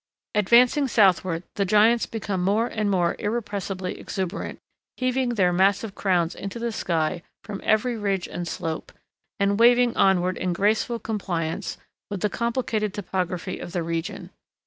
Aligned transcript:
Advancing 0.33 0.87
southward 0.87 1.43
the 1.57 1.63
giants 1.63 2.07
become 2.07 2.41
more 2.41 2.65
and 2.65 2.89
more 2.89 3.15
irrepressibly 3.19 3.99
exuberant, 3.99 4.57
heaving 4.97 5.35
their 5.35 5.53
massive 5.53 5.93
crowns 5.93 6.33
into 6.33 6.57
the 6.57 6.71
sky 6.71 7.21
from 7.43 7.61
every 7.63 7.95
ridge 7.95 8.27
and 8.27 8.47
slope, 8.47 8.91
and 9.39 9.59
waving 9.59 9.95
onward 9.95 10.37
in 10.37 10.53
graceful 10.53 10.97
compliance 10.97 11.77
with 12.09 12.21
the 12.21 12.31
complicated 12.31 12.95
topography 12.95 13.59
of 13.59 13.73
the 13.73 13.83
region. 13.83 14.31